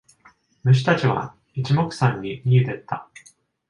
[0.63, 3.07] 虫たちは一目散に逃げてった。